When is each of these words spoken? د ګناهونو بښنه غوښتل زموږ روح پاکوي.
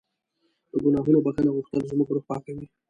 د 0.71 0.73
ګناهونو 0.83 1.23
بښنه 1.25 1.49
غوښتل 1.55 1.81
زموږ 1.89 2.07
روح 2.15 2.23
پاکوي. 2.29 2.65